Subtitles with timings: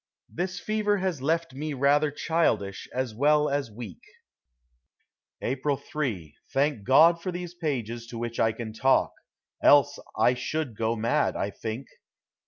[0.33, 4.01] This fever has left me rather childish as well as weak.
[5.43, 6.33] April 3.
[6.51, 9.11] Thank God for these pages to which I can talk,
[9.61, 11.85] else I should go mad, I think.